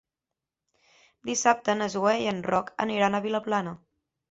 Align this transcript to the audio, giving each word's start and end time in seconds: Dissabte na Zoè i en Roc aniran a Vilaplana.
Dissabte 1.31 1.77
na 1.83 1.91
Zoè 1.97 2.15
i 2.23 2.27
en 2.33 2.41
Roc 2.49 2.75
aniran 2.89 3.21
a 3.21 3.23
Vilaplana. 3.31 3.79